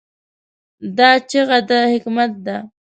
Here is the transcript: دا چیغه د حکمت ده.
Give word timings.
دا 0.97 1.09
چیغه 1.29 1.59
د 1.69 1.71
حکمت 1.91 2.31
ده. 2.45 2.57